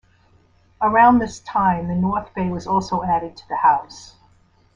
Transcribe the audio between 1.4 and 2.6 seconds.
time the North Bay